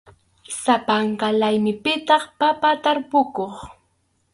Sapanka 0.61 1.27
laymipitaq 1.41 2.23
papa 2.39 2.69
tarpukuq. 2.83 3.53